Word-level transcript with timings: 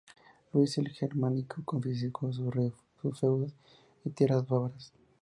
Luis 0.53 0.79
el 0.79 0.87
Germánico 0.89 1.61
confiscó 1.63 2.33
sus 2.33 2.49
feudos 3.19 3.53
y 4.03 4.09
tierras 4.09 4.47
bávaras. 4.47 4.91